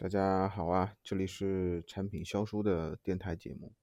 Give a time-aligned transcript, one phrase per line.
[0.00, 3.74] 大家好啊，这里是产品销售的电台节目。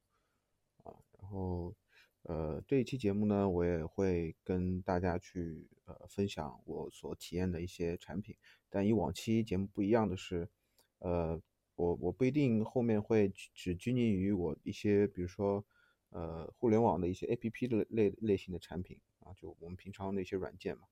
[0.84, 1.76] 啊，然后
[2.24, 8.36] 呃这一期节目呢，我也会跟大家去呃分享我所体验的一些产品，
[8.68, 10.50] 但与往期节目不一样的是，
[10.98, 11.40] 呃
[11.76, 15.64] 我我不一定后面会只拘泥于我一些比如说
[16.10, 19.00] 呃互联网的一些 APP 的类类型的产品。
[19.20, 20.88] 啊，就我们平常的一些软件嘛，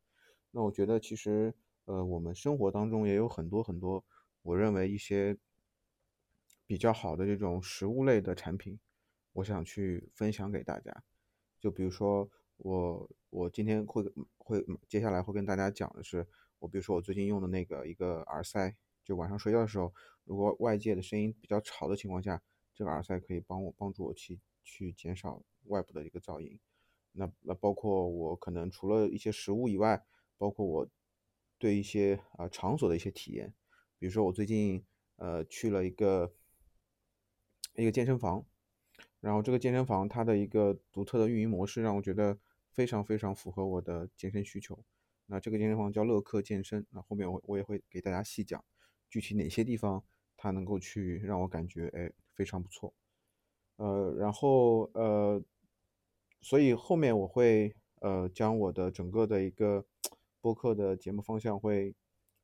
[0.51, 1.51] 那我觉得其实
[1.85, 4.05] 呃我们生活当中也有很多很多。
[4.45, 5.35] 我认为一些
[6.67, 8.79] 比较好的这种食物类的产品，
[9.33, 11.03] 我想去分享给大家。
[11.59, 14.03] 就比如说我我今天会
[14.37, 16.27] 会接下来会跟大家讲的是，
[16.59, 19.91] 我比如说我最近用的那个一个耳塞，就晚上睡觉的时候，
[20.25, 22.39] 如果外界的声音比较吵的情况下，
[22.71, 26.59] 这个耳塞可以帮我帮助我去去减少外部的一个噪音。
[27.13, 30.05] 那那包括我可能除了一些食物以外，
[30.37, 30.87] 包括我
[31.57, 33.51] 对一些啊场所的一些体验。
[33.97, 34.83] 比如说我最近
[35.15, 36.33] 呃去了一个
[37.75, 38.45] 一个健身房，
[39.21, 42.37] 然后这个健身房它的一个独特的运营模式让我觉得
[42.71, 44.77] 非常非常符合我的健身需求。
[45.27, 48.63] 那这个健身房叫乐客健身，那后面我我也会给大家细讲
[49.09, 50.03] 具体哪些地方
[50.35, 52.93] 它能够去让我感觉哎非常不错。
[53.77, 55.41] 呃，然后呃，
[56.41, 59.85] 所以后面我会呃将我的整个的一个
[60.41, 61.95] 播客的节目方向会。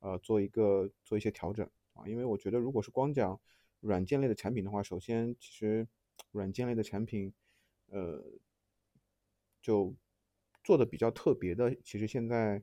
[0.02, 3.40] 呃，做一个做一些调整啊，因为我觉得如果是光讲
[3.78, 5.86] 软件类的产品的话，首先其实
[6.32, 7.32] 软件类的产品，
[7.86, 8.20] 呃，
[9.62, 9.94] 就
[10.64, 12.60] 做的比较特别的，其实现在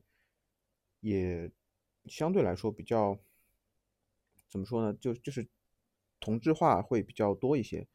[0.99, 1.49] 也
[2.07, 3.17] 相对来说比较
[4.49, 4.93] 怎么说呢？
[4.99, 5.47] 就就是
[6.19, 7.87] 同质化会比较多一些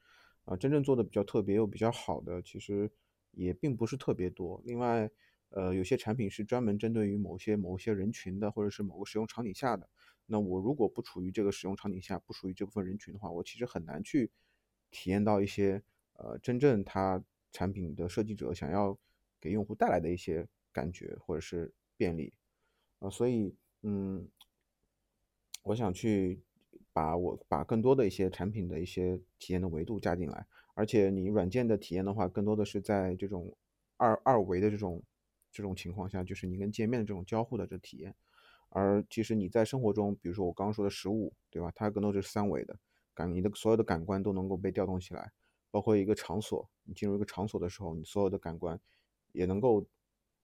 [0.46, 2.90] 啊，真正做的比较特别又比较好的，其实
[3.32, 4.62] 也并不是特别多。
[4.64, 5.10] 另外。
[5.56, 9.88] 呃，有些产品是专门针对于某些某些人群的，或者是某个使用场景下的。
[10.26, 14.32] 那我如果不处于这个使用场景下，不属于这部分人群的话，我其实很难去
[14.90, 15.80] 体验到一些
[16.14, 17.22] 呃真正它
[17.52, 18.98] 产品的设计者想要
[19.40, 22.34] 给用户带来的一些感觉或者是便利
[22.98, 23.08] 啊。
[23.08, 24.28] 所以，嗯，
[25.62, 26.42] 我想去
[26.92, 30.44] 把我把更多的一些产品的一些体验的维度加进来。
[30.74, 33.56] 而且，你软件的体验的话，更多的是在这种
[33.96, 35.00] 二二维的这种。
[35.54, 38.14] 这种情况下，就是你跟界面的这种交互的这体验，
[38.70, 41.70] 而其实你在生活中，比如说我刚刚说的食物，对吧？
[41.76, 42.76] 它更多是三维的
[43.14, 45.30] 感，你的所有的感官都能够被调动起来，
[45.70, 48.78] 包括一个场所，你进入一个场所的时候，你所有的感官
[49.30, 49.86] 也能够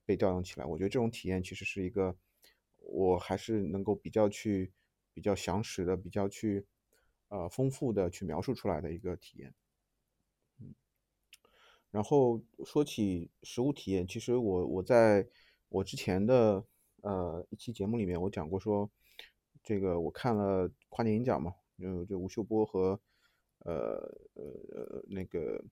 [0.06, 0.64] 被调动起来。
[0.64, 2.16] 我觉得这种体验其实是一个，
[2.76, 4.72] 我还是能够比较去
[5.12, 6.64] 比较详实的、比较去
[7.28, 9.52] 呃丰富的去描述出来的一个体验。
[11.90, 15.26] 然后说起实物体验，其实我我在
[15.68, 16.64] 我之前的
[17.02, 18.88] 呃一期节目里面，我讲过说，
[19.60, 23.00] 这个我看了跨年演讲嘛，就就吴秀波和
[23.64, 25.64] 呃呃那个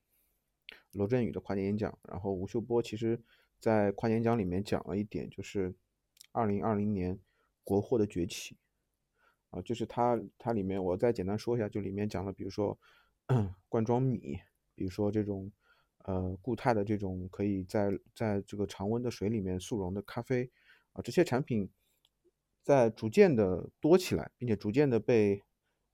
[0.91, 1.97] 罗振宇的跨年演讲。
[2.09, 3.23] 然后吴秀波其实
[3.61, 5.73] 在跨年演讲里面讲了一点，就是
[6.33, 7.17] 二零二零年
[7.63, 8.57] 国货的崛起
[9.51, 12.77] 啊，就是他他里面我再简单说一下，就里面讲了，比如说
[13.69, 14.41] 罐装米，
[14.75, 15.53] 比如说这种。
[16.09, 20.51] 呃，固态的这种可以在在这个常温的水里面速溶的咖啡
[20.95, 21.69] 啊，这些产品
[22.63, 25.43] 在逐渐的多起来，并且逐渐的被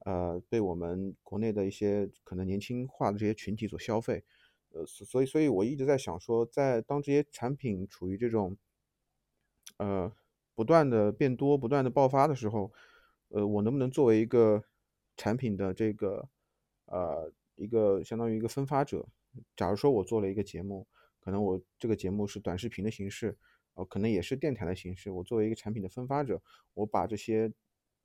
[0.04, 4.22] 呃被我们国内的一些可能年轻化的这些群体所消费。
[4.70, 8.56] 呃，所以所以我一直在想说，在当这些产品处于这种
[9.78, 10.12] 呃
[10.54, 12.72] 不断的变多、不断的爆发的时候，
[13.30, 14.62] 呃，我能不能作为一个
[15.16, 16.28] 产品的这个
[16.86, 19.08] 呃一个相当于一个分发者？
[19.56, 20.87] 假如说我做了一个节目，
[21.21, 23.37] 可能我这个节目是短视频的形式，
[23.75, 25.11] 呃，可能也是电台的形式。
[25.11, 26.43] 我作为一个产品的分发者，
[26.75, 27.53] 我把这些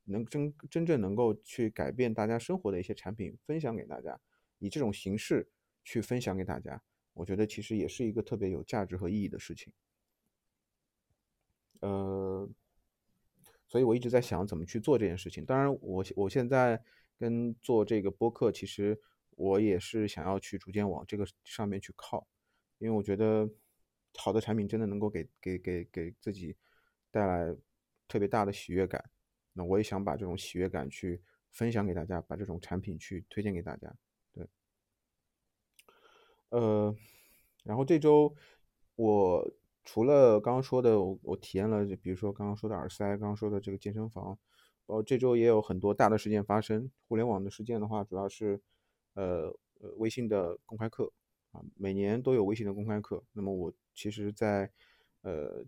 [0.05, 4.19] 能真真正能够去改变大家生活的一些产品分享给大家，
[4.57, 5.49] 以这种形式
[5.83, 6.81] 去分享给大家，
[7.13, 9.71] 我觉得其实也是一个特别有价值和意义的事情。
[11.81, 12.49] 呃，
[13.67, 15.45] 所以我一直在想怎么去做这件事情。
[15.45, 16.81] 当然，我我现在
[17.17, 18.99] 跟做这个播客，其实。
[19.39, 22.27] 我也是想要去逐渐往这个上面去靠，
[22.77, 23.49] 因为我觉得
[24.17, 26.57] 好的产品真的能够给给给给自己
[27.09, 27.55] 带来
[28.05, 29.09] 特别大的喜悦感。
[29.53, 31.21] 那我也想把这种喜悦感去
[31.51, 33.95] 分享给大家，把这种产品去推荐给大家。
[34.33, 34.45] 对，
[36.49, 36.93] 呃，
[37.63, 38.35] 然后这周
[38.95, 39.53] 我
[39.85, 44.37] 除了刚刚说的，我我体验了，比如说刚刚说的耳塞，刚刚说的这个健身房，
[44.87, 46.91] 哦，这周也有很多大的事件发生。
[47.07, 48.61] 互联网的事件的话，主要是。
[49.19, 51.11] 呃呃，微信的公开课
[51.51, 53.21] 啊，每年都有微信的公开课。
[53.33, 54.71] 那么我其实，在
[55.23, 55.65] 呃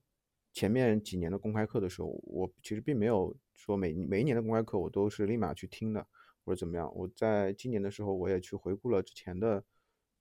[0.54, 6.08] 前面几年的公开课的时候，我其实并没有说每每一年的公开课我都是立马去听的，
[6.46, 6.90] 或者怎么样。
[6.96, 9.64] 我在今年的时候，我也去回顾了之前的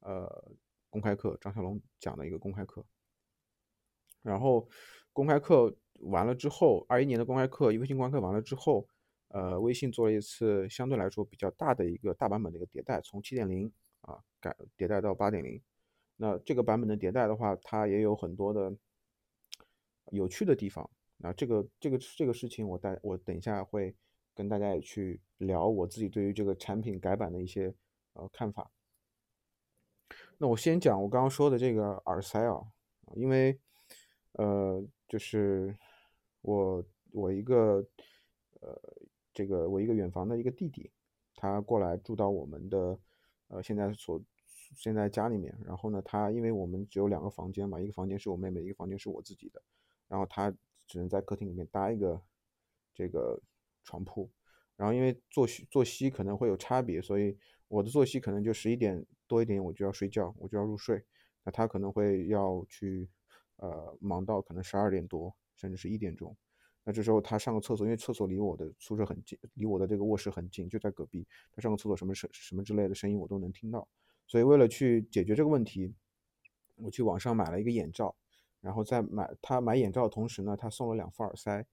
[0.00, 0.52] 呃
[0.88, 2.84] 公开课，张小龙讲的一个公开课。
[4.22, 4.68] 然后
[5.12, 8.86] 公开课完了之后，二一年的公开课，微信公开课完了之后，
[9.32, 13.72] 呃，微信做了一次相对来说比较大的一个大版本的一个迭代，从七点零
[14.02, 15.60] 啊改迭代到八点零。
[16.16, 18.76] 那这个版本的迭代的话，它也有很多的
[20.10, 20.88] 有趣的地方。
[21.16, 23.94] 那这个这个这个事情，我待我等一下会
[24.34, 27.72] 跟大家也去聊我自己对于这个产品改版的一些
[28.14, 28.70] 呃看法。
[30.38, 32.60] 那我先讲我刚刚说的这个耳塞啊，
[33.14, 33.58] 因为
[34.32, 35.76] 呃就是
[36.40, 37.86] 我我一个
[38.60, 38.76] 呃
[39.40, 40.90] 这个我一个远房的一个弟弟，
[41.34, 42.98] 他过来住到我们的
[43.48, 44.20] 呃现在所
[44.76, 49.62] 现在家里面，然后呢他因为我们只有两个房间嘛，一个房间是我妹妹，一个房间是我自己的，
[50.08, 50.54] 然后他。
[50.92, 52.20] 只能在客厅里面搭一个
[52.92, 53.40] 这个
[53.84, 54.28] 床铺，
[54.74, 57.38] 然后因为作息作息可能会有差别，所以
[57.68, 61.00] 我的作息可能就十一点多一点我就要睡觉，我就要入睡。
[61.44, 63.08] 那他可能会要去
[63.58, 66.36] 呃忙到可能十二点多，甚至是一点钟。
[66.84, 71.26] 那这时候他上个厕所，因为厕所离我的宿舍很近，离我的这个卧室很近，就在隔壁。
[71.52, 73.86] 他上个厕所什么声什么之类的声音我都能听到。
[74.26, 75.94] 所以为了去解决这个问题，
[76.76, 78.14] 我去网上买了一个眼罩。
[78.62, 81.64] 然后在买他买眼罩的同时呢，他送了两副耳塞，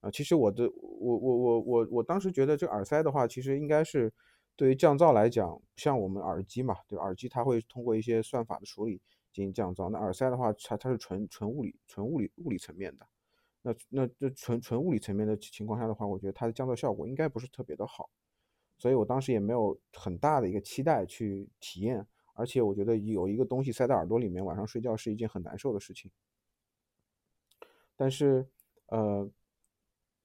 [0.00, 4.10] 啊，其实我的我我我我我当时觉得这耳塞的话，其实应该是
[4.56, 9.02] 对于降噪来讲，像我们耳机嘛，对耳机它会通过一些算法的处理
[9.34, 13.06] 进行降噪，那耳塞的话，它它是纯纯物理纯物理物理层面的，
[13.62, 18.08] 那那这纯纯物理层面的情况下的话，我觉得它的降噪效果应该不是特别的好，
[18.78, 26.10] 所以我当时也没有很大的一个期待去体验，而且我觉得有一个东西塞在耳朵里面，晚上睡觉是一件很难受的事情。
[27.96, 28.48] 但是，
[28.86, 29.30] 呃，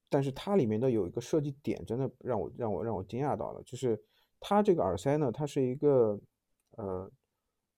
[0.10, 4.02] 但是它里面的有一个设计点，真的让我让我让我惊讶到了，就是
[4.40, 6.18] 它这个耳塞呢，它是一个
[6.78, 7.12] 呃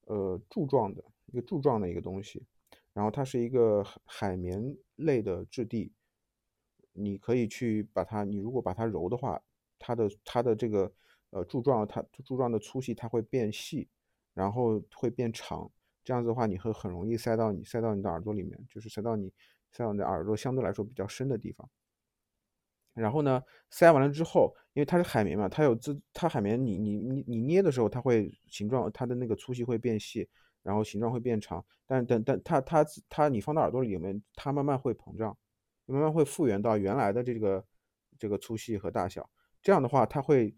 [0.05, 2.45] 呃柱状的一个柱状的一个东西，
[2.93, 5.93] 然后它是一个海绵类的质地，
[6.93, 9.41] 你可以去把它，你如果把它揉的话，
[9.79, 10.93] 它的它的这个
[11.31, 13.87] 呃柱状，它柱状的粗细它会变细，
[14.33, 15.71] 然后会变长，
[16.03, 19.33] 这样子的话，你会很容易塞到你塞到你的耳朵里面，就是塞到你。
[19.69, 21.69] 塞到你的耳朵相对来说比较深的地方，
[22.93, 30.27] 然后呢，塞完了之后，因为它是海绵嘛，它有自它海绵，你你你你捏的时候，它会形状，它的那个粗细会变细，
[30.67, 35.37] 然后形状会变长，但等等它它它你放到耳朵里面，它慢慢会膨胀，
[35.85, 37.65] 慢慢会复原到原来的这个
[38.19, 39.29] 这个粗细和大小，
[39.61, 40.53] 这样的话，它会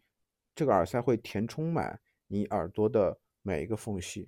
[0.55, 4.27] 这个耳塞会填充满你耳朵的每一个缝隙。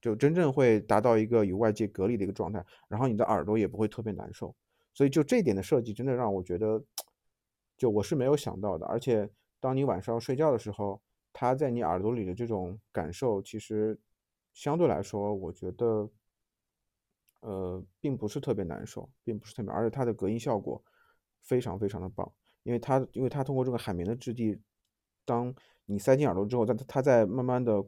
[0.00, 4.54] 就真正会达到一个与外界隔离的一个状态，然后你的耳朵也不会特别难受，
[4.94, 6.80] 所以就这点的设计真的让我觉得，
[7.76, 8.86] 就我是没有想到的。
[8.86, 9.28] 而且
[9.58, 11.02] 当你晚上睡觉的时候，
[11.32, 13.98] 它在你耳朵里的这种感受，其实
[14.52, 16.10] 相对来说，我觉得，
[17.40, 20.82] 呃，并不是特别难受，并不是特别，而且它的隔音效果
[21.42, 22.32] 非常非常的棒，
[22.62, 24.58] 因为它因为它通过这个海绵的质地，
[25.24, 25.54] 当
[25.86, 27.84] 你塞进耳朵之后，它它在慢慢的。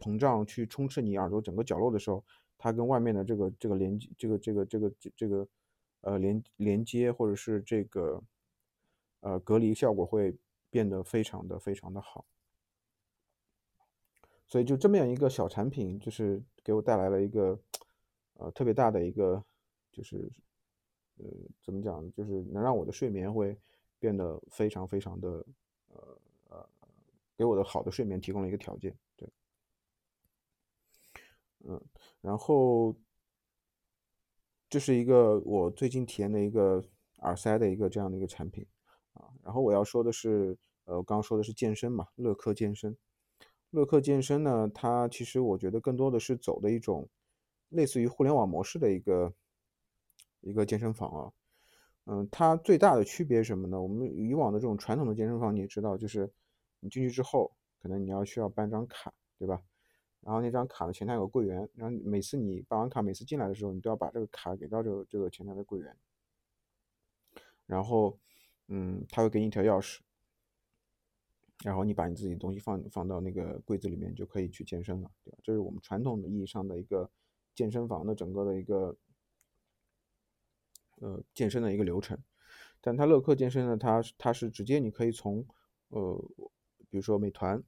[0.00, 2.22] 膨胀去充斥你耳朵整个角落的时候，
[2.58, 5.48] 它跟外面的这个这个连接这个这个这个这这个
[6.00, 8.20] 呃连连接或者是这个
[9.20, 10.36] 呃隔离效果会
[10.68, 12.26] 变得非常的非常的好。
[14.46, 17.58] 所以就这么样一个小产品，就是给我带来了一个
[18.34, 19.42] 呃特别大的一个
[19.90, 20.30] 就是
[21.16, 21.24] 呃
[21.62, 23.58] 怎么讲，就是能让我的睡眠会
[23.98, 25.44] 变得非常非常的
[25.88, 26.18] 呃
[26.50, 26.68] 呃
[27.36, 28.96] 给我的好的睡眠提供了一个条件。
[29.16, 29.28] 对
[31.66, 31.80] 嗯，
[32.20, 32.94] 然后
[34.68, 36.84] 这是一个我最近体验的一个
[37.20, 38.66] 耳塞的一个这样的一个产品
[39.14, 39.32] 啊。
[39.42, 42.94] 然后我要说的是，呃，我刚刚说的是健身嘛，乐客健身。
[43.74, 47.08] 乐客健身呢，它其实我觉得更多的是走的一种
[47.70, 49.34] 类似于互联网模式的一个
[50.42, 51.32] 一个健身房啊。
[52.04, 53.82] 嗯，它最大的区别是什么呢？
[53.82, 56.30] 我们以往的这种传统的健身房，你也知道，就是
[56.78, 57.50] 你进去之后，
[57.82, 59.60] 可能你要需要办张卡，对吧？
[60.20, 65.96] 然后那张卡的，前台有个柜员，然后每次你办完卡，每次进来的时候，你都要把这个卡给到这个这个前台的柜员，
[67.66, 68.16] 然后，
[68.68, 69.98] 嗯，他会给你一条钥匙，
[71.64, 75.38] 然后你把你自己的东西放放到那个柜子里面，就可以去健身了，对吧？
[75.42, 77.10] 这是我们传统的意义上的一个
[77.54, 78.96] 健身房的整个的一个，
[81.00, 82.18] 呃，健身的一个流程。
[82.80, 85.46] 但它乐客健身呢，它它是直接你可以从，
[85.88, 86.30] 呃，
[86.90, 87.62] 比如说美团。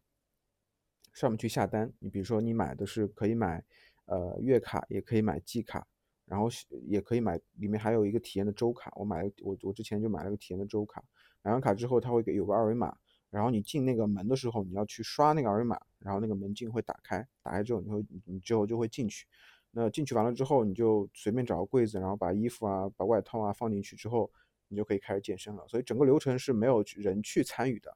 [1.15, 3.65] 上面去下单，你比如说你买的是可以买，
[4.05, 5.89] 呃月卡也可以买季卡，
[6.27, 6.47] 然后
[6.83, 11.03] 也可以买里面还有一个体验的周卡，我买了我我之前就买了个体验的周卡，
[11.41, 12.95] 买完卡之后它会给有个二维码，
[13.37, 19.27] 然后你进那个门的时候，你要去刷那个二维码，然后那个门禁会打开，打开之后你会你之后就会进去。
[19.71, 24.31] 那进去完了之后，你就随便找个柜子，然后把衣服啊、把外套啊放进去之后，
[24.69, 25.69] 你就可以开始健身了。
[25.69, 27.95] 所以整个流程是没有人去参与的。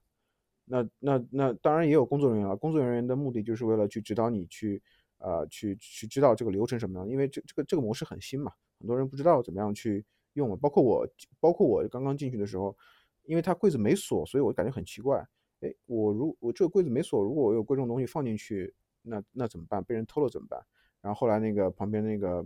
[0.67, 4.83] 那那那当然也有工作人员了，工作人员的目的就是为了去指导你去
[5.17, 10.05] 呃去去知道这个流程什么样，因为这这个这个模式很新嘛，很多人不知道怎么样去
[10.35, 11.09] 用，包括我
[11.41, 12.77] 包括我刚刚进去的时候，
[13.25, 15.25] 因为它柜子没锁，所以我感觉很奇怪。
[15.61, 19.85] 哎，我如我这个柜子没锁，如果我有贵重东西放进去，那那怎么办？
[19.85, 20.61] 被人偷了怎么办？
[21.01, 22.45] 然后后来那个旁边那个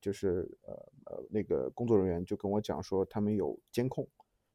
[0.00, 0.74] 就是呃
[1.06, 4.08] 呃那个工作人员就跟我讲说，他们有监控，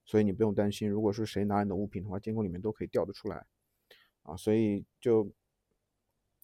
[0.05, 3.45] 所以你不用担心，如果是谁拿你的物品的话，监控里面都可以调得出来，
[4.23, 5.29] 啊，所以就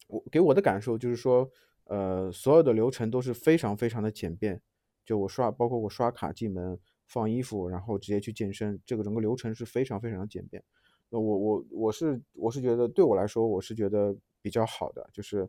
[0.06, 1.50] 我给我的感受就是说，
[1.84, 4.60] 呃，所有的流程都是非常非常的简便，
[5.04, 6.78] 就我刷，包括我刷卡进门、
[7.12, 10.62] 放衣服，然后直接去健身，这个整个流程是非常非常简便。
[11.10, 15.48] 那我我我是我是觉得对我来说，我是觉得比较好的，就是。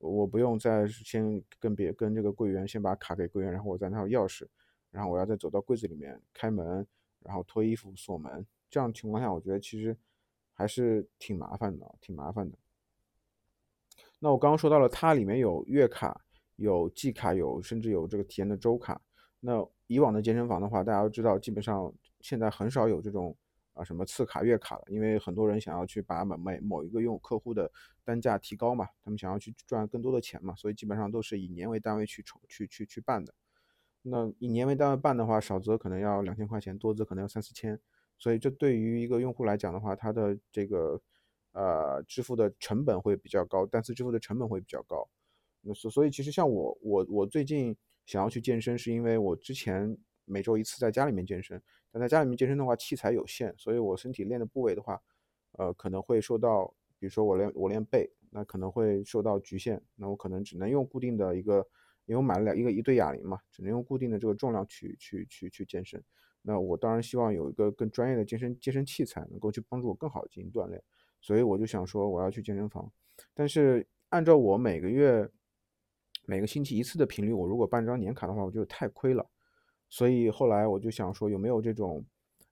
[0.00, 4.46] 我不用再先跟别跟这个柜员先把卡给柜员，然后我再拿钥匙，
[4.92, 6.86] 然后我要再走到柜子里面开门，
[7.24, 8.46] 然后脱衣服锁门。
[8.70, 9.96] 这样情况下，我觉得其实
[10.52, 12.56] 还是挺麻烦的，挺麻烦的。
[14.20, 16.24] 那我刚刚说到了，它里面有月卡、
[16.54, 19.02] 有季卡、有甚至有这个体验的周卡。
[19.40, 23.36] 那以往的健身房的话，大家都知道，基本上现在很少有这种。
[23.74, 24.82] 啊，什么次卡、月卡了？
[24.88, 27.70] 因为很多人想要去把某每某一个用客户的
[28.02, 33.32] 单价提高嘛，他们想要去赚更多的钱嘛，所以基本上都是以年为单位去筹、去去去办的。
[34.02, 37.78] 那以年为单位办的话，少则可能要两千块钱，多则可能要三四千。
[38.18, 41.00] 所以这对于一个用户来讲的话，他的这个
[41.52, 45.08] 呃支付的成本会比较高，单次支付的成本会比较高。
[45.60, 47.76] 那所所以其实像我我我最近
[48.08, 49.96] 想要去健身，是因为我之前。
[50.30, 51.58] 每周一次在家里面健身，
[51.90, 55.00] 但在家里面健身的话，器材有限，所以我身体练的部位的话，
[55.52, 56.66] 呃，可能会受到，
[56.98, 61.66] 比如说我练我练背，那可能会受到局限，那我可能只能用固定的一个，
[62.04, 66.04] 因为我买了两一个一对哑铃嘛，只能用固定的这个重量去去去去健身。
[66.42, 70.78] 那我当然希望有一个更专业的健身健身器材，能够去帮助我更好的进行锻炼，
[71.22, 72.92] 所以我就想说我要去健身房。
[73.32, 75.26] 但是按照我每个月
[76.28, 79.26] 每个星期一次的频率，我如果办张年卡的话，我觉得太亏了。
[79.88, 82.04] 所以后来我就想说，有没有这种，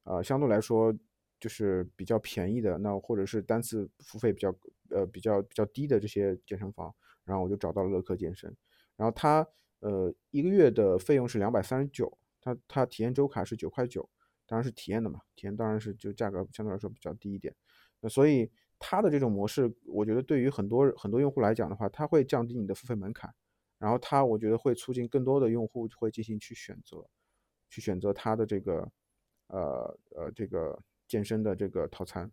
[0.05, 0.97] 呃，相对来说
[1.39, 4.49] 就是比较便宜的，那或者是单次付费比较，
[4.89, 6.91] 呃，比较比较低的这些健身房。
[7.27, 8.57] 然后我就找到了乐客健身，
[8.97, 9.47] 然后它，
[9.81, 14.09] 呃，一个月的费用是两百三十九，它它体验周卡是九块九，
[14.47, 17.55] 当然是体验的嘛，体验当然是就价格相对来说比较低一点。
[18.01, 23.29] 那所以它的这种模式，我觉得对于很多很多用户来讲的话，它会降低你的付费门槛，
[23.79, 27.05] 然后它我觉得会促进更多的用户会进行去选择。
[27.69, 28.89] 去选择他的这个，
[29.49, 32.31] 呃呃，这个健身的这个套餐。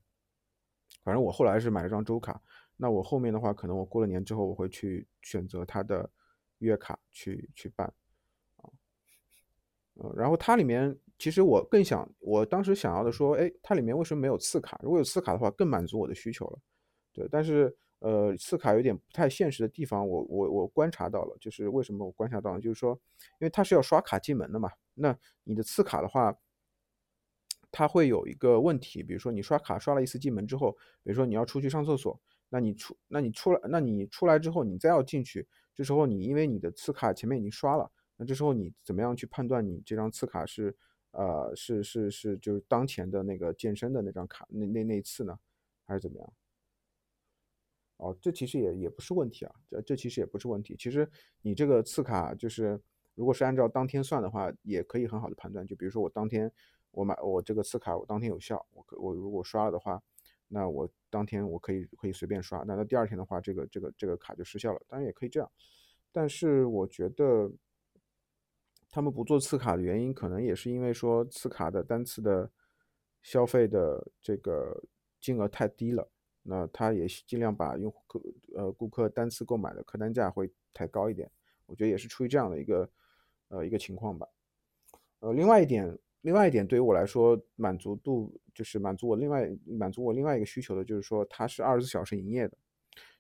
[1.04, 2.40] 反正我后来是买了张周卡，
[2.78, 6.08] 那我后面的话，可能我过了年之后，我会去选择他的
[6.60, 7.92] 月卡去去办，
[8.58, 8.70] 啊，
[9.96, 14.80] 嗯，然后它里面其实我更想，我当时想要的说，哎，它里面为什么没有次卡？
[14.84, 16.60] 如果有次卡的话，更满足我的需求了，
[17.12, 17.76] 对，但是。
[18.04, 22.60] 呃，次卡有点不太现实的地方，我我我观察到了，就是为什么我观察到呢？
[22.60, 23.00] 就是说，
[23.40, 26.38] 因为它是要刷卡进门的嘛，那你的次卡的话，
[27.72, 32.20] 它会有一个问题，比如说你刷卡刷了一次进门之后，比如说你要出去上厕所，
[32.50, 40.76] 那你出那你出来那你出来之后你再要进去，这时候你因为你的次卡前面已经刷了，那这时候你怎么样去判断你这张次卡是
[41.12, 45.40] 呃是是是就是当前的那个健身的那张卡那那那次呢，
[45.86, 46.34] 还是怎么样？
[47.98, 50.76] 哦，这其实也也不是问题啊，这这其实也不是问题。
[50.78, 51.10] 其实
[51.42, 52.80] 你这个次卡就是，
[53.16, 55.66] 如果是按照当天算的话，也可以很好的判断。
[55.66, 56.52] 就比如说我当天
[56.92, 60.02] 我买我这个次卡，我当天有效，我可我如果刷了的话，
[60.48, 62.64] 那我当天我可以可以随便刷。
[62.68, 64.82] 那到第二天的话，这个这个这个卡就失效了。
[64.88, 65.50] 当然也可以这样，
[66.12, 67.50] 但是我觉得
[68.90, 72.52] 他们不做次卡的原因，可能也是因为说次卡的单次的
[73.22, 74.84] 消费的这个
[75.22, 76.10] 金额太低了。
[76.44, 78.22] 那他也尽量把用户客
[78.56, 81.32] 呃顾客单次购买的客单价会抬高一点，
[81.66, 82.90] 我觉得也是出于这样的一个
[83.48, 84.28] 呃一个情况吧。
[85.20, 92.58] 呃，另外一点，另外一点对于我来说满足度就是满足我另外满足我另外一个需求的就是说它是二十四小时营业的，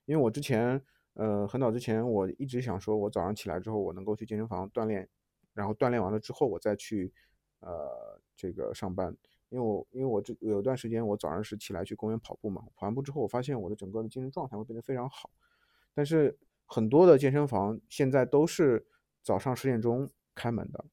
[0.05, 0.81] 因为我之前
[1.13, 5.07] 呃很早之前我一直想说我早上起来之后我能够去健身房锻炼，
[5.53, 7.13] 然后锻炼完了之后我再去
[7.61, 9.15] 呃这个上班。
[9.53, 15.29] 因为我因为我这有段时间我早上是起来去公园跑步嘛，跑完步之后我发现我的整个的精神状态会变得非常好，
[15.93, 18.87] 但是很多的健身房现在都是
[19.21, 20.83] 早上十点钟开门的，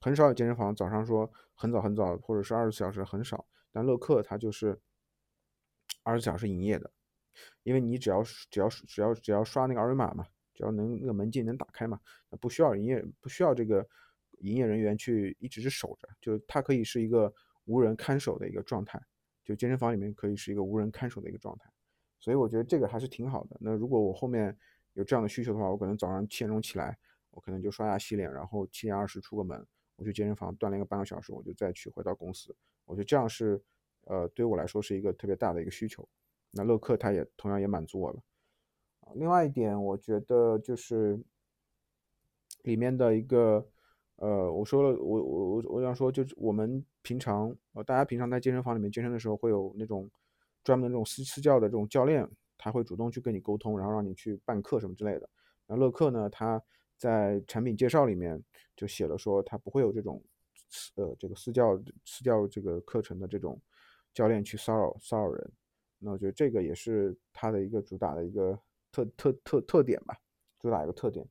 [0.00, 4.80] 很少有健身房早上说很早很早或者是二十四小时很少，但乐客它就是
[6.02, 6.90] 二十四小时营业的，
[7.64, 12.00] 因为你只要只要只要只要刷那个二维码嘛，只要能那个门禁能打开嘛，
[12.40, 13.86] 不需要营业不需要这个
[14.38, 17.34] 营业人员去一直是守着，就它可以是一个
[17.66, 19.00] 无人看守的一个状态，
[19.44, 21.70] 就健身房里面可以是一个无人看守的一个状态，
[22.18, 23.56] 所以我觉得这个还是挺好的。
[23.60, 24.56] 那如果我后面
[24.94, 26.98] 有这样的需求的话，我可能早上七点钟起来，
[27.30, 29.64] 我可能就刷牙洗脸，然后七点二十出个门，
[29.96, 32.56] 我去健身房锻炼个半个小时，我就再去回到公司。
[32.84, 33.62] 我觉得这样是，
[34.02, 36.08] 呃，对我来说是一个特别大的一个需求。
[36.52, 38.22] 那乐客它也同样也满足我了。
[39.14, 41.20] 另外一点，我觉得就是
[42.62, 43.68] 里面的一个，
[44.16, 50.10] 呃，我说了，我我我我想说，就是我们平常，呃，大家平常在健身房里面健身的时候，会有那种
[50.64, 52.28] 专门的这种私私教的这种教练。
[52.58, 55.28] 他会主动去跟你沟通，然后让你去办课什么之类的。
[55.66, 56.60] 那乐客呢，他
[56.96, 58.42] 在产品介绍里面
[58.74, 60.24] 就写了说，他不会有这种，
[60.94, 63.60] 呃，这个私教私教这个课程的这种
[64.14, 65.52] 教练去骚扰骚扰人。
[65.98, 68.58] 那我觉得这个也是他的一个主打的一个
[68.90, 70.16] 特特特特点吧，
[70.58, 71.28] 主打一个特点。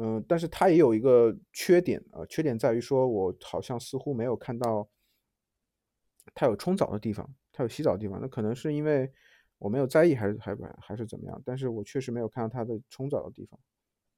[0.00, 4.88] 嗯，但是它也有一个缺点啊，缺点在于说我好像似乎没有看到
[6.34, 8.20] 他有冲澡的地方，他有洗澡的地方。
[8.20, 9.12] 那可能是因为。
[9.60, 11.42] 我没有在意，还是还还是怎么样？
[11.44, 13.58] 但是我确实没有看到它的冲澡的地方，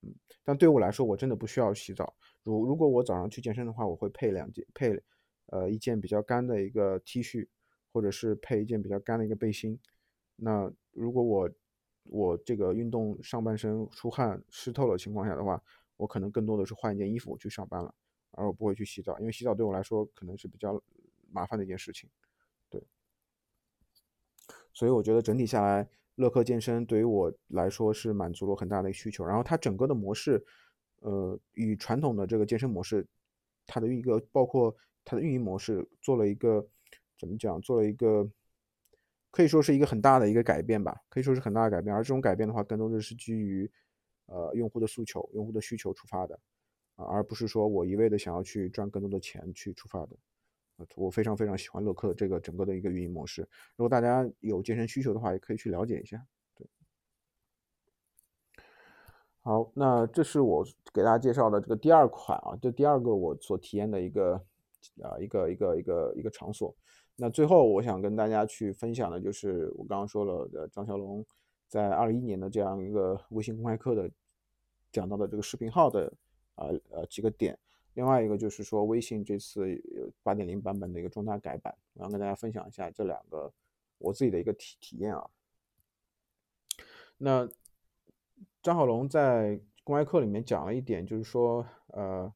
[0.03, 2.15] 嗯，但对我来说，我真的不需要洗澡。
[2.43, 5.03] 如如果我早上去健身的话，我会配两件，配
[5.47, 7.49] 呃一件比较干的一个 T 恤，
[7.91, 9.81] 或者是配一件比较干的一个背心。
[10.37, 11.51] 那如果我
[12.13, 15.63] 我这个运动上半身出汗湿透的情况下的话，
[15.97, 17.95] 我可能更多的是换一件衣服去上班了，
[18.33, 20.83] 而我不会去洗澡，因为洗澡对我来说可能是比较
[21.31, 22.11] 麻烦的一件事情。
[22.69, 22.83] 对
[24.73, 29.25] 所以我觉得整体下来，乐客健身对于我来说是满足了很大的需求。
[29.25, 30.45] 然后它整个的模式，
[31.01, 33.07] 呃，与传统的这个健身模式，
[33.67, 34.75] 它的一个包括
[35.05, 36.67] 它的运营模式做了一个
[37.19, 37.61] 怎么讲？
[37.61, 38.29] 做了一个
[39.31, 41.95] 可以说是一个很大的一个改变吧，可以说是很大的改变。
[41.95, 43.71] 而这种改变的话，更多的是基于
[44.27, 46.35] 呃用户的诉求、用户的需求出发的，
[46.97, 50.17] 啊，而不是说我一味的想要去赚更多的钱去出发的。
[50.97, 53.43] 我非常非常喜欢乐客这个整个的一个运营模式。
[53.77, 56.27] 如果大家有健身需求的话，也可以去了解一下。
[56.57, 56.67] 对，
[59.43, 64.43] 好，那这是我给大家介绍的这个第二款啊，这第二个我所体验的一个
[65.03, 66.75] 啊一个一个一个一个场所。
[67.23, 71.23] 那最后我想跟大家去分享的就是我刚刚说了的张小龙
[71.69, 74.11] 在二一年的这样一个微信公开课的
[74.91, 76.11] 讲到的这个视频号的
[76.55, 77.59] 啊呃几个点。
[77.93, 79.63] 另外一个就是说，微信这次
[80.23, 83.53] 八点零版本的一个重大改版，然后跟大家分享一下这两个
[83.99, 85.29] 我自己的一个体体验啊。
[87.19, 87.47] 那
[88.63, 92.33] 张小龙在公开课里面讲了一点，就是说，呃，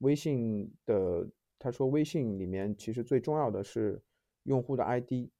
[0.00, 1.26] 微信的，
[1.62, 4.02] 他说微信里面其实最重要的是
[4.42, 5.30] 用户的 ID。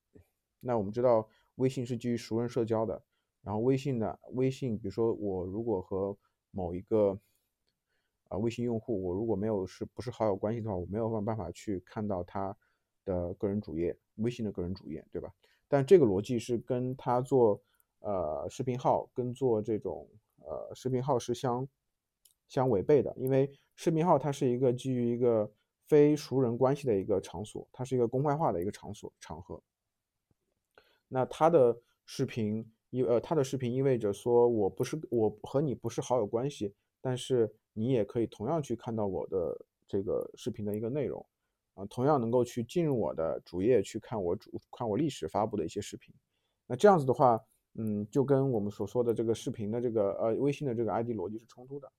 [0.60, 3.02] 那我们知道，微信是基于熟人社交的，
[3.42, 6.16] 然后微信的微信，比如说我如果和
[6.52, 7.18] 某一个
[8.28, 12.56] 啊，微信用户，我如果没有是不是好友关系的话，我没有办法去看到他
[13.04, 15.28] 的个人主页，微信的个人主页，对吧？
[15.66, 17.60] 但这个逻辑是跟他做
[17.98, 20.08] 呃视频号跟做这种
[20.38, 21.66] 呃视频号是相
[22.46, 25.50] 相违背的，因为视频号它是一个基于一个
[25.92, 29.62] 非熟人关系的一个场所，它是一个公开化的一个场所场合。
[31.08, 37.54] 那他的视频意呃他的视频意味着说我不是我和你不是好友关系，但是。
[37.74, 41.26] 你也可以同样去看到我的这个视频的一个内容，
[41.72, 46.14] 啊，同样能够去进入我的主页去看我主看我历史发布的一些视频。
[46.66, 47.40] 那这样子的话，
[47.76, 51.90] 嗯，就跟我们所说的这个视频的这个呃微信的这个 ID 逻辑是冲突的，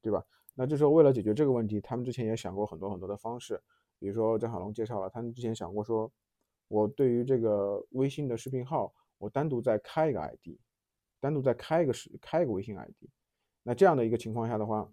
[0.00, 0.22] 对吧？
[0.58, 3.62] 那这时候为了解决这个问题，他们之前也想过很多很多的方式，
[3.98, 6.10] 比如说张小龙介绍了，他们之前想过说，
[6.68, 10.58] 我对于这个微信的视频号，我单独再开一个 ID，
[11.20, 13.10] 单独再开一个视开一个微信 ID。
[13.62, 14.90] 那这样的一个情况下的话，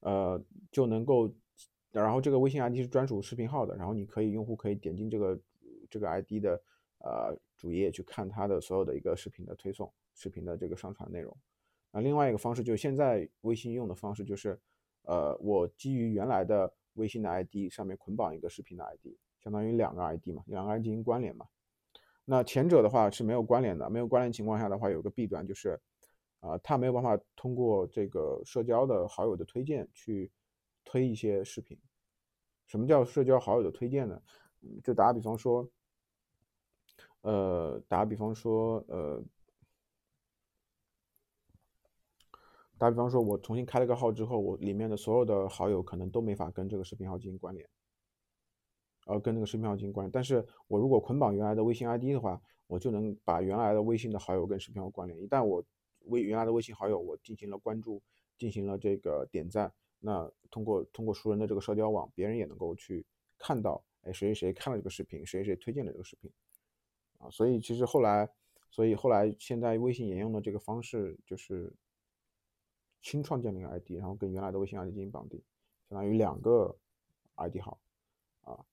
[0.00, 0.38] 呃，
[0.70, 1.32] 就能够，
[1.90, 5.40] 然后这个微信 ID 是专属视频号的，然后你可以用户可以点进这个
[5.88, 6.62] 这个 ID 的
[6.98, 11.34] 呃主页去看它的所有的一个视频的推送，视频的这个上传内容。
[11.92, 14.58] 那另外一个方式就是现在微信用的方式就是，
[15.02, 21.46] 呃，我基于原来的微信的 ID 上面捆绑一个视频的 ID，相当于两个 ID 嘛，两个 ID 进行关联嘛。
[22.24, 25.80] 那前者的话是没有关联的，没有关联情况下的话，有个弊端就是。
[26.40, 30.32] 啊，他没有办法通过这个社交的好友的推荐去
[30.86, 31.78] 推一些视频。
[32.66, 34.18] 什么叫社交好友的推荐呢？
[34.82, 35.68] 就打比方说，
[37.20, 39.22] 呃，打比方说，呃，
[42.80, 47.68] 打比方说，我重新开了个号之后，我里面的所有的好友可能都没法跟这个视频号进行关联。
[49.04, 50.10] 呃，跟那个视频号进行关联。
[50.10, 55.20] 但是我如果捆绑原来的微信 ID 的话，我就能把原来的微信的好友跟视频号关联。
[55.20, 55.62] 一旦我
[56.06, 58.00] 微原来的微信好友我进行了关注，
[58.38, 63.04] 进行了这个点赞，那通过通过熟人的这个社交网，别人也能够去
[63.38, 66.32] 看到，哎，谁谁谁看了这个视频，谁谁推荐了这个视频，
[67.18, 68.26] 啊，所以其实后来，
[68.70, 71.70] 所以后来现在微信沿用的这个方式就是
[73.00, 75.42] 新创建了一个 ID，然后跟原来的微信 ID 进行绑定，
[75.88, 76.76] 相当于两个
[77.36, 77.78] ID 号，
[78.42, 78.64] 啊，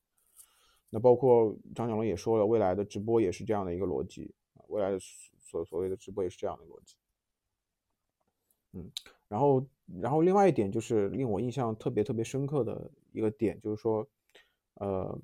[0.89, 4.33] 那包括张小龙也说了，未来的直播也是这样的一个逻辑，
[4.67, 6.95] 未来的所所谓的直播也是这样的逻辑。
[8.73, 8.91] 嗯，
[9.29, 9.65] 然后，
[10.01, 14.05] 然后另外一点就是令我印象特别特别深刻的一个点，就是说，
[14.73, 15.17] 呃，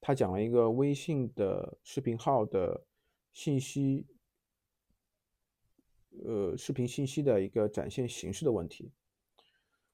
[0.00, 2.84] 他讲了一个微信的视频号的
[3.32, 4.04] 信息，
[6.24, 8.92] 呃，视频信息的一个展现形式的问题。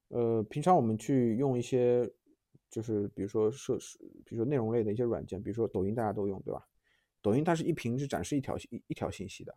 [0.09, 2.11] 呃，平常我们去用一些，
[2.71, 6.67] 就是比如说设施，比如说内容类的一些软件，比如说抖音，大家都用，对吧？
[7.23, 9.53] 抖音它是一屏是展示一条一一条信息的，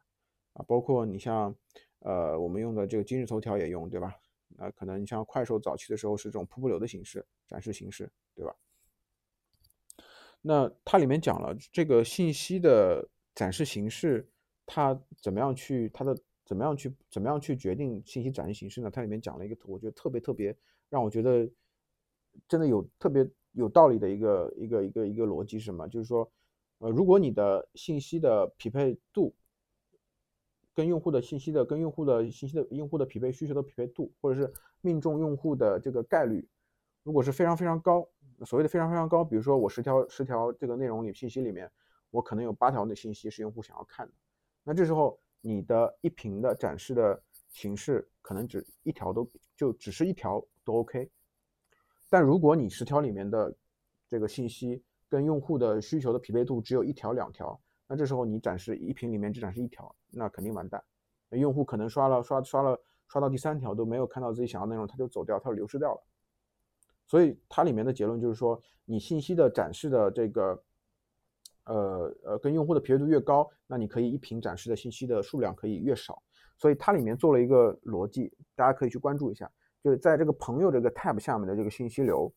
[0.54, 1.56] 啊，包括你像。
[2.02, 4.16] 呃，我们用的这个今日头条也用，对吧？
[4.56, 8.56] 那可能你像快手早期的时候是这种瀑布流的形式展示形式，对吧？
[10.42, 14.32] 那它里面讲了这个信息的展示形式，
[14.66, 16.18] 它怎么样去它的
[16.50, 18.90] 怎么样去怎么样去决定信息展示形式呢？
[18.90, 20.58] 它里面讲了一个我觉得特别特别
[20.90, 21.48] 让我觉得
[22.48, 25.88] 真的有特别有道理的一个一个一个一个逻辑是什么？
[25.88, 26.28] 就是说，
[26.80, 29.36] 呃，如果你的信息的匹配度。
[30.76, 36.48] 跟用户的信息的、跟用户的信息的、用户的匹配需求的匹配度，或者是命中用户的这个概率，
[37.04, 38.08] 如果是非常非常高，
[38.46, 41.70] 所谓的非常非常高，比如说我十条十条这个内容里信息里面，
[42.12, 44.14] 我可能有八条的信息是用户想要看的，
[44.64, 47.22] 那这时候你的一屏的展示的
[47.52, 51.10] 形式可能只一条都就只是一条都 OK，
[52.10, 53.56] 但如果你十条里面的
[54.08, 57.60] 这个信息跟用户的需求的匹配度只有一条两条。
[57.92, 60.84] 那这时候你展示一屏里面只展示一条，那肯定完蛋。
[61.32, 66.04] 用户可能刷了刷刷了刷到第三条都没有看到自己想要内容，他就走掉，他就流失掉了。
[67.08, 70.62] 所以它里面的结论就是说，你信息的展示的这个，
[71.70, 76.22] 呃呃，跟用户的匹配度越高，那你可以一屏展示的信息的数量可以越少。
[76.58, 79.50] 所以它里面做了一个逻辑，大家可以去关注一下，
[79.82, 82.30] 就是在这个朋友这个 tab 下面的这个信息流，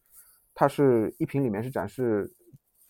[0.54, 2.32] 它是一屏里面是展示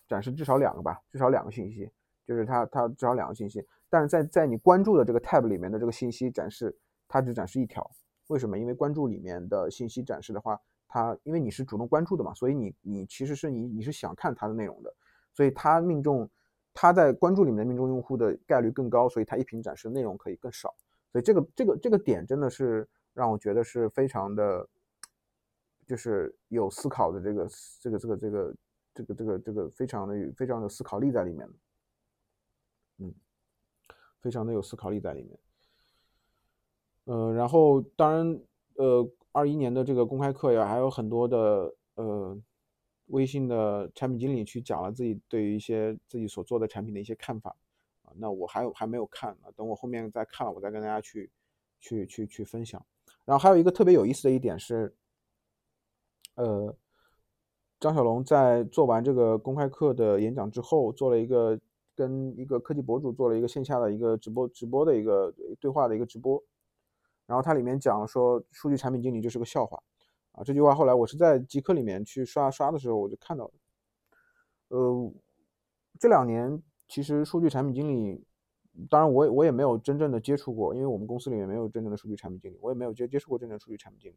[0.07, 1.89] 展示至少两个吧，至少两个信息。
[2.25, 6.73] 就是它，它至少两个信息，但是在在你关注的这个 tab 里面的这个信息展示，
[7.05, 7.85] 它只展示一条。
[8.27, 8.57] 为什么？
[8.57, 14.93] 因为关注里面的信息展示的话，它因为你是主动关注的嘛，所以你你其实是你你是想看它的内容的，
[15.33, 16.29] 所以它命中
[16.73, 20.73] 它在关注里面的命中用户的概率更高，所以它一屏展示的内容可以更少。
[21.11, 24.67] 所以这个这个这个点真的是让我觉得是非常的，
[25.85, 27.47] 就是有思考的这个
[27.79, 28.55] 这个这个这个
[28.93, 31.49] 这个这个这个非常的非常的思考力在里面。
[32.97, 33.13] 嗯，
[34.21, 35.39] 非常的有思考力在里面。
[37.05, 38.39] 呃，然后当然，
[38.75, 42.37] 呃，二一年的这个公开课呀，还有很多的呃，
[43.07, 47.55] 微信的产品经理去讲了自己对于一些自己所做的产品的一些看法
[48.03, 48.11] 啊。
[48.15, 51.31] 那我还有还没有看，等我后面再看了，我再跟大家去
[51.79, 52.83] 去去去分享。
[53.25, 54.95] 然后还有一个特别有意思的一点是，
[56.35, 56.75] 呃，
[57.79, 61.59] 张小龙在做完这个公开课的演讲之后，做了一个。
[61.95, 66.43] 跟一个科技博主做了一个线下的一个直播，直播的一个对话的一个直播，
[67.27, 69.79] 然后它里面讲说数据产品经理就是个笑话
[70.33, 73.51] 啊，这句话后来我是在极客里面去刷刷的时候我就看到了，
[74.67, 75.13] 呃，
[75.99, 78.23] 这两年其实数据产品经理，
[78.89, 84.15] 当然我也我也没有真正的接触过，因为我们公司里面没有真正的数据产品经理，我也没有接接触过真正的数据产品经理。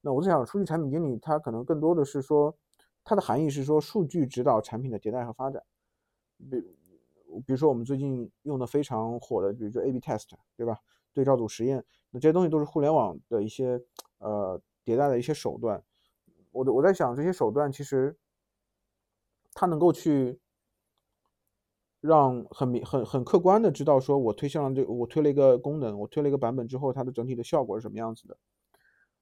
[0.00, 2.56] 那我在想，数据产品经理他可能更多的是说，
[3.04, 5.62] 它的含义是说数据指导产品的迭代和发展，
[6.50, 6.62] 比。
[7.46, 10.78] 比如说我们最近用的非常火的，比如说 A/B test，对吧？
[11.12, 13.78] 对照组实验，那这些东西都是互联网的一些
[14.16, 15.82] 呃迭代的一些手段。
[16.52, 18.16] 我的我在想，这些手段其实
[19.52, 20.40] 它能够去
[22.00, 28.38] 让很明很很客观的知道，说我推向了这我推了一个功能，我推了一个版本之后，它的整体的效果是什么样子的。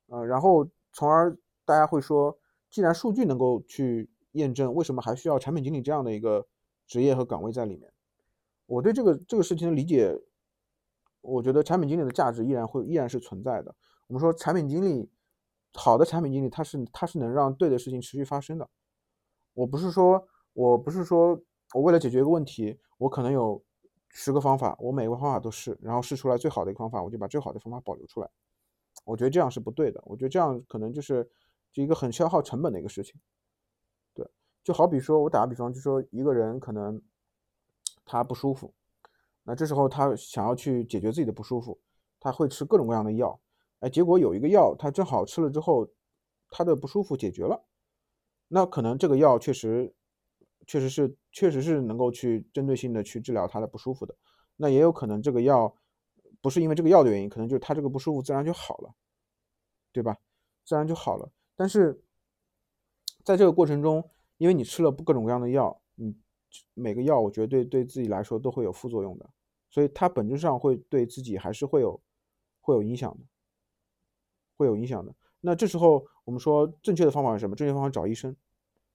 [0.07, 2.39] 呃，然后从而大家会说，
[2.71, 6.47] 既然数据能够去验证，为什么还需要产品经理这样的一个
[6.87, 7.93] 职业和岗位在里面？
[8.67, 10.17] 我对这个这个事情的理解，
[11.21, 13.75] 我觉得产品经理的价值依然会依然是存在的。
[14.07, 15.09] 我们说产品经理，
[15.77, 18.69] 好的产品经理他是他是能让对的事情持续发生的。
[19.55, 21.41] 我不是说我不是说
[21.75, 23.63] 我为了解决一个问题，我可能有
[24.11, 28.31] 十个方法，我每个方法都试，然后试出来最好的一个方法，我就把最好的方法保留出来。
[29.05, 30.03] 我觉得这样是不对的。
[30.07, 31.29] 我觉得这样可能就是
[31.73, 33.21] 就一个很消耗成本的一个事情。
[34.15, 34.27] 对，
[34.65, 37.01] 就好比说，我打个比方，就说一个人可能
[38.05, 38.73] 他不舒服，
[39.43, 41.79] 那这时候他想要去解决自己的不舒服，
[42.19, 43.39] 他会吃各种各样的药，
[43.81, 45.89] 哎，结果有一个药他正好吃了之后，
[46.51, 47.65] 他的不舒服解决了，
[48.49, 49.95] 那可能这个药确实
[50.67, 54.15] 确实是确实是能够去针对性的去治疗他的不舒服的，
[54.57, 55.77] 那也有可能这个药
[56.41, 58.95] 不是因为这个药的原因，可能就是他这个不舒服自然就好了，
[59.93, 60.17] 对吧？
[60.65, 61.31] 自然就好了。
[61.55, 62.03] 但是
[63.25, 64.09] 在这个过程中，
[64.39, 66.17] 因为你吃了各种各样的药，你
[66.75, 69.29] 每个药我觉得对对自己来说都会有副作用的，
[69.71, 72.01] 所以它本质上会对自己还是会有
[72.61, 73.25] 会有影响的，
[74.57, 75.15] 会有影响的。
[75.41, 77.55] 那这时候我们说正确的方法是什么？
[77.55, 78.35] 正确方法找医生。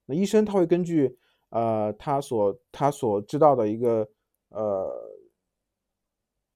[0.06, 1.16] 那医生他会根据
[1.50, 4.08] 呃他所他所知道的一个
[4.48, 4.90] 呃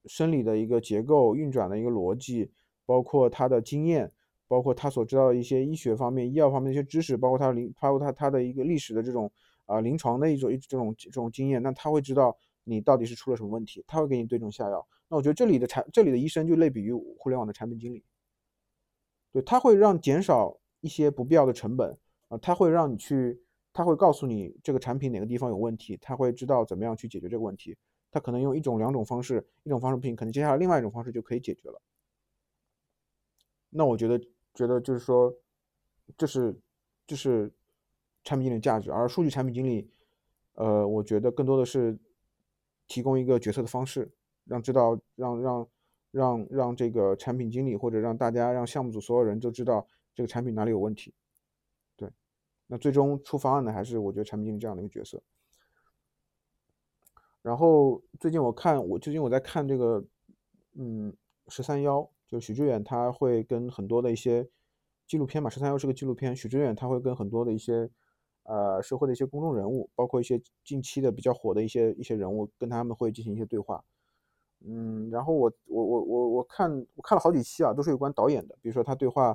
[0.07, 2.51] 生理的一个结构运转的一个逻辑，
[2.85, 4.13] 包括他的经验。
[4.49, 9.29] 包括他所知道的一些医学方面、医药方面的一些知识，包括他临，包括他他的一个历史的这种
[9.65, 14.87] 啊临床的一种一这种这种经验，那他会知道你到底是出了什么问题，他会给你对症下药。
[15.09, 18.05] 那我觉得这里的产这里的医生就类比于互联网的产品经理，
[19.39, 21.97] 对他会让减少一些不必要的成本
[22.29, 27.77] 啊，他会让你去，他会告诉你这个产品哪个地方有问题，他会知道怎么样去解决这个问题，
[28.11, 31.81] 他可能用一种两种方式，一种方式不行，可能接下来另外一种方式就可以解决了。
[33.71, 34.19] 那我觉得。
[34.57, 35.31] 觉得就是说，
[36.17, 36.59] 这是
[37.07, 37.53] 这是
[38.25, 39.87] 产品经理的价值，而数据产品经理，
[40.55, 41.95] 呃，我觉得更多的是
[42.89, 44.11] 提供一个决策的方式，
[44.47, 45.69] 让知道让让
[46.11, 51.15] 让让这个产品经理或者让大家让项目组所有人都知道这个产品哪里有问题。
[51.97, 52.11] 对，
[52.67, 55.23] 那最终出方案的还是我觉得产品经理这样的一个角色。
[57.43, 60.05] 然后最近我看我最近我在看这个，
[60.75, 61.17] 嗯，
[61.49, 62.11] 十三幺。
[62.29, 64.49] 就许知远他会跟很多的一些
[65.07, 67.89] 纪录片嘛，十三幺是个纪录片，许知远他会跟很多的一些
[68.43, 73.85] 呃社会的一些公众人物，包括一些近期的比较火的一些一些人物，跟他们会进行一些对话。
[74.67, 79.35] 嗯，然后我我我我我看我看了好几期啊，都是有关导演的，比如说他对话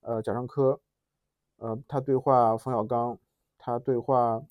[0.00, 0.80] 呃贾樟柯，
[1.56, 3.18] 呃他对话冯小刚，
[3.56, 4.44] 他对话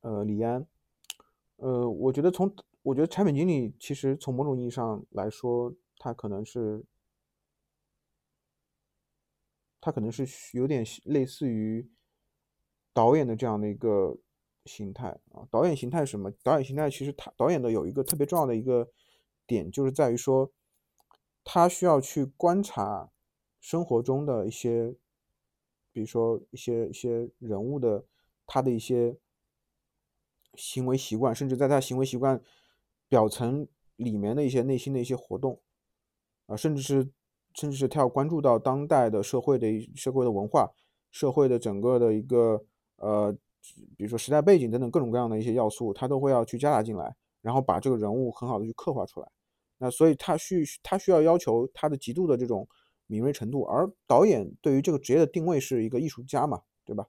[0.00, 0.66] 呃李安，
[1.56, 5.74] 呃我觉得从我觉得产品经理其实从某种意义上来说。
[6.00, 6.84] 他可能是，
[9.80, 10.24] 他可能是
[10.56, 11.90] 有点类似于
[12.92, 14.16] 导演的这样的一个
[14.64, 15.46] 形态啊。
[15.50, 16.30] 导演形态是什么？
[16.42, 18.88] 导演形态其实他导演的有一个特别重要的一个
[19.46, 20.50] 点，就是在于说，
[21.44, 23.10] 他需要去观察
[23.60, 24.94] 生活中的一些，
[25.92, 28.04] 比如说一些一些人物的
[28.46, 29.16] 他的一些
[30.54, 32.40] 行为习惯，甚至在他行为习惯
[33.08, 33.66] 表层
[33.96, 35.60] 里面的一些内心的一些活动。
[36.46, 37.10] 啊，甚至是，
[37.54, 40.72] 甚至是他要关注到当代的社会的社会的文化、
[41.10, 42.64] 社会的整个的一个
[42.96, 43.36] 呃，
[43.96, 49.28] 比如说时代背景等等各种各样的一些要素，他都会要去加大进来，然后把这个人物很好的去刻画出来。
[49.78, 52.68] 那所以他需他需要要求他的极度的这种
[53.06, 57.06] 敏锐程度，而导演对于这个职业的定位是一个艺术家嘛，对吧？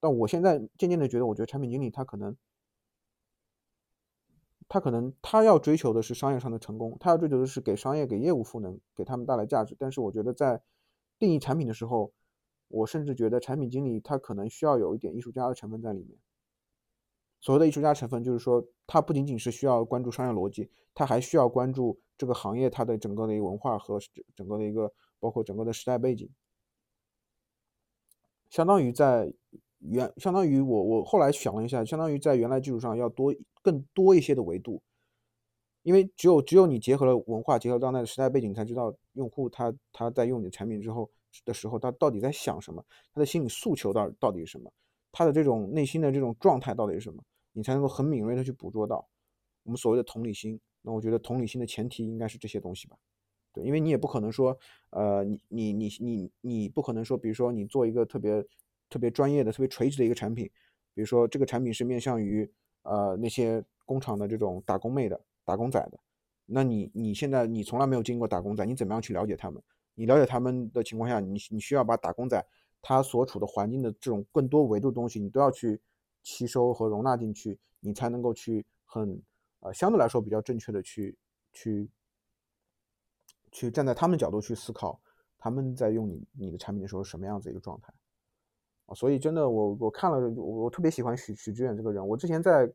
[0.00, 2.36] 但我现在渐渐的觉得，我觉得产品经理他可能。
[4.70, 9.74] 他可能他要追求的是商业上的成功，他要追求的是给商业、给业务赋能，给他们带来价值。
[9.78, 10.60] 但是我觉得在
[11.18, 12.12] 定义产品的时候，
[12.68, 16.18] 我甚至觉得产品经理他可能需要有一点艺术家的成分在里面。
[17.40, 23.98] 所谓的艺术家成分，就是说他不仅仅是需要关注商业逻辑，他还需要关注这个行业它的整个的一个文化和
[24.34, 26.30] 整个的一个包括整个的时代背景，
[28.48, 29.32] 相当于在。
[29.80, 34.82] 原相当于我我后来想了一下，相当于在原来基础上要多更多一些的维度，
[35.84, 41.08] 因为只有只有你结合了文化，结合当代的时代背景，才知道用户他他在用你的产品之后
[41.44, 44.70] 的时候，他到底在想什么，他的心理诉求到到底是什么，
[45.12, 49.06] 他的这种内心的这种状态到底是什么，你才能够很敏锐的去捕捉到
[49.62, 50.60] 我们所谓的同理心。
[50.82, 52.96] 那我觉得同理心的前提应该是这些东西吧，
[53.52, 54.56] 对，因为你也不可能说，
[54.90, 58.44] 呃，你你你你你不可能说，比如说你做一个特别。
[58.90, 60.50] 特别专业的、特别垂直的一个产品，
[60.94, 62.50] 比如说这个产品是面向于
[62.84, 66.00] 呃那些工厂的这种打工妹的、打工仔的，
[66.46, 69.62] 那你你现在你从来没有经过打工仔，你怎么样去了解他们？
[69.98, 72.46] 你了解他们的情况下，你你需要把打工仔
[72.80, 75.80] 他所处的环境的这种更多维度东西，你都要去
[76.22, 79.20] 吸收和容纳进去，你才能够去很
[79.58, 81.18] 呃相对来说比较正确的去
[81.52, 81.90] 去
[83.50, 85.00] 去站在他们角度去思考，
[85.36, 87.92] 他们在用你你的产品的时候什么样子一个状态。
[88.94, 92.06] 所以真的，我我看了，我我特别喜欢许许知远这个人。
[92.06, 92.72] 我之前在，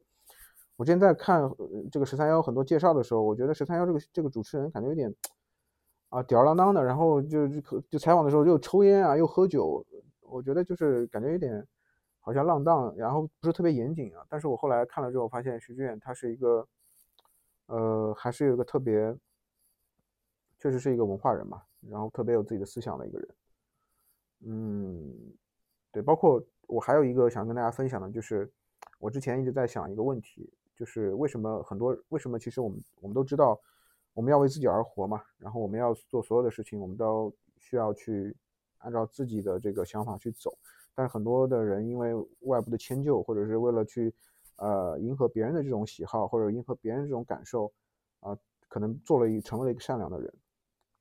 [0.75, 1.41] 我之前在看
[1.89, 5.11] 这个十三幺很多介绍的时候，我觉得十三幺这个这个主持人感觉有点
[6.13, 9.83] 啊吊儿郎当的，然后就就就采访的时候又抽烟啊又喝酒，
[10.21, 11.65] 我觉得就是感觉有点
[12.19, 14.23] 好像浪荡，然后不是特别严谨啊。
[14.29, 16.67] 但是我后来看了之后，发现徐志远他是一个，
[17.65, 19.17] 呃，还是有一个特别，
[20.59, 23.29] 确实是一个文化人嘛，然后特别有自己的思想的一个人。
[24.45, 25.33] 嗯，
[25.91, 28.47] 对，包括我还有一个想跟大家分享的，就是
[28.99, 33.59] 我之前一直在想一个问题，就是为什么很多为什么其实我们我们都知道
[34.13, 38.35] 我们要为自己而活嘛，然后我们要做所有的事情，我们都需要去
[38.77, 40.55] 按照自己的这个想法去走。
[40.95, 44.13] 但是很多的人因为外部的迁就，或者是为了去，
[44.57, 47.73] 呃，迎合别人的这种喜好，或者迎合别人这种感受，
[48.19, 50.31] 啊，可能做了一成为了一个善良的人，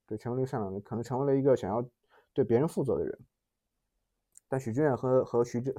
[0.06, 1.86] 对，成为了一个善良的，可能成为了一个想要
[2.32, 3.18] 对别人负责的人。
[4.48, 5.74] 但许志远和和徐峥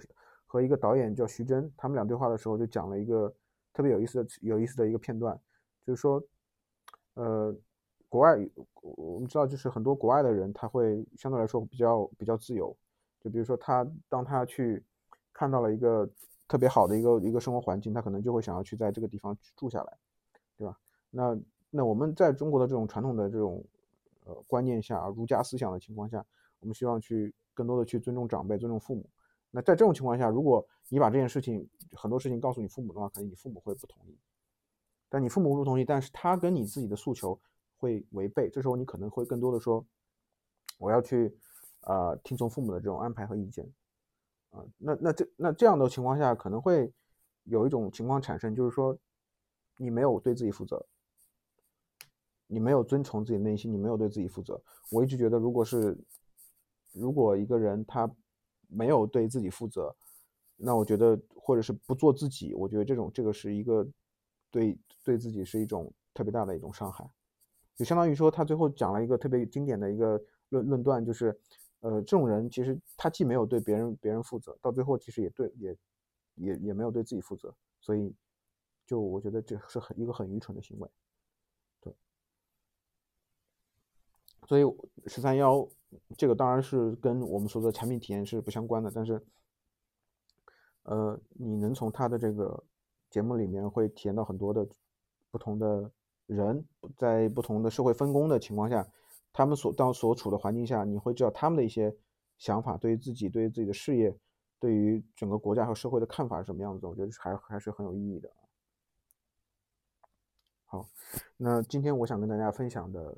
[0.45, 3.33] 和一个导演叫徐峥，他们俩对话的时候就讲了一个
[3.73, 5.39] 特别有意思的有意思的一个片段，
[5.83, 6.23] 就是说，
[7.15, 7.55] 呃，
[8.09, 8.37] 国外
[8.81, 12.75] 我们知道，就是很多国外的人他会相对来说比较比较自由。
[13.21, 14.83] 就比如说他，当他去
[15.31, 16.09] 看到了一个
[16.47, 19.97] 特别好的一个一个生活环境，他可能就会想要去在这个地方去住下来，
[20.57, 20.77] 对吧？
[21.09, 23.63] 那那我们在中国的这种传统的这种
[24.25, 26.25] 呃观念下，儒家思想的情况下，
[26.59, 29.09] 我们希望去更多的去尊重长辈，尊重父母。
[29.49, 34.17] 那在这种情况下，如果你把这件事情很多事情告诉你父母的话，可能你父母会不同意。
[35.13, 37.39] 但你父母不同意，但是他跟你自己的诉求
[37.77, 39.85] 会违背，这时候你可能会更多的说，
[40.79, 41.37] 我要去。
[41.85, 43.69] 啊，听从父母的这种安排和意见，
[44.51, 46.89] 啊，那那这那这样的情况下，可能会
[47.43, 48.97] 有一种情况产生，就是说，
[49.75, 50.85] 你没有对自己负责，
[52.47, 54.63] 你没有遵从自己内心，你没有对自己负责。
[54.91, 55.97] 我一直觉得，如果是
[56.93, 58.09] 如果一个人他
[58.69, 59.93] 没有对自己负责，
[60.55, 63.85] 那我觉得或者是不做自己，我觉得这种这个是一个
[64.53, 67.03] 对对自己是一种特别大的一种伤害，
[67.75, 71.37] 就相当于说他最后讲了一个特别经典的一个论论断，就是。
[71.83, 75.77] 呃，这种人其实他既没有对别人别人负责，到最后其实也对也
[76.35, 78.15] 也也没有对自己负责，所以
[78.85, 80.89] 就我觉得这是很一个很愚蠢的行为，
[81.81, 81.93] 对。
[84.47, 84.63] 所以
[85.07, 85.67] 十三幺
[86.17, 89.21] 这个当然是跟我们说的产品体验是不相关的，但是
[90.83, 92.63] 呃，你能从他的这个
[93.13, 94.67] 节目里面会体验到很多的
[95.29, 95.91] 不同的
[96.25, 96.65] 人
[96.97, 98.83] 在不同的社会分工的情况下。
[99.31, 101.95] 他们所当所处的环境下，你会知道他们的一些
[102.37, 104.15] 想法，对于自己、对于自己的事业、
[104.59, 106.85] 对于整个国家和社会的看法是什么样子？
[106.85, 108.31] 我觉得还还是很有意义的。
[110.65, 110.87] 好，
[111.37, 113.17] 那今天我想跟大家分享的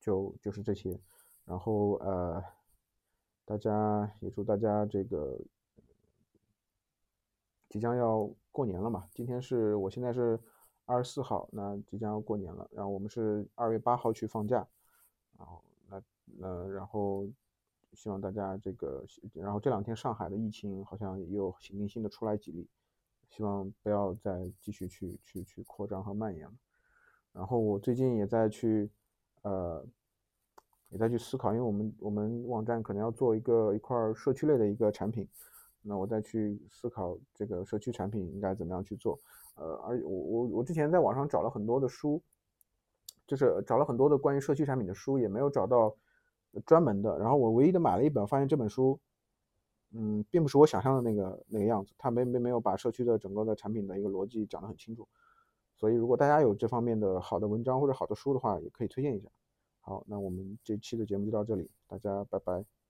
[0.00, 0.98] 就就是这些，
[1.44, 2.42] 然后呃，
[3.44, 5.38] 大家也祝大家这个
[7.74, 10.38] 即将要过年了嘛，今天是我现在是
[10.84, 14.64] 二十四号，那即将要过年了，然后我们是二月八号去放假。
[15.36, 16.00] 然后，那
[16.38, 17.26] 那然后，
[17.92, 22.68] 希望大家这个，然后这两天上海的疫情好像也有零星的出来几例，
[23.28, 26.54] 希望不要再继续去去去扩张和蔓延了。
[27.32, 28.88] 然后我最近也在去，
[29.42, 29.84] 呃，
[30.90, 35.28] 也在去思考，因为我们我们网站可能要做一个一块社区类的一个产品，
[35.86, 39.20] 那我再去思考这个社区产品应该怎么样去做。
[39.56, 42.22] 呃，而我我我之前在网上找了很多的书。
[43.26, 45.96] 就是找了很多的关于社区产品的书，也没有找到
[46.66, 47.18] 专门的。
[47.18, 49.00] 然后我唯一的买了一本，发现这本书，
[49.92, 51.94] 嗯，并不是我想象的那个那个样子。
[51.96, 55.08] 它没没没有把社区的整个的产品的一个逻辑讲得很清楚。
[55.74, 59.30] 所以如果大家有这方面的好的文章或者好的书的话，也可以推荐一下。
[59.80, 62.83] 好，那我们这期的节目就到这里，大家拜拜。